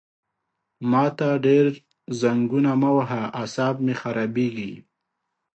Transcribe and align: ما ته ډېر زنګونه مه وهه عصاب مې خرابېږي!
ما 0.91 1.03
ته 1.17 1.27
ډېر 1.45 1.65
زنګونه 2.21 2.71
مه 2.81 2.89
وهه 2.97 3.23
عصاب 3.41 3.75
مې 3.85 3.93
خرابېږي! 4.01 4.73